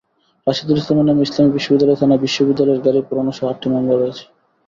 রাশিদুল 0.47 0.79
ইসলামের 0.79 1.07
নামে 1.07 1.21
ইসলামী 1.23 1.51
বিশ্ববিদ্যালয় 1.57 1.99
থানায় 2.01 2.23
বিশ্ববিদ্যালয়ের 2.25 2.83
গাড়ি 2.85 2.99
পোড়ানোসহ 3.07 3.45
আটটি 3.51 3.67
মামলা 3.73 3.95
রয়েছে। 3.95 4.23